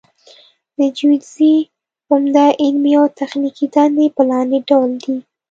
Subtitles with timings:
[0.77, 1.53] د جیودیزي
[2.11, 5.15] عمده علمي او تخنیکي دندې په لاندې ډول دي